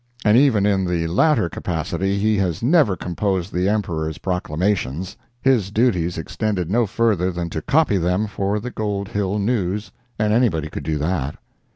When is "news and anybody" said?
9.37-10.69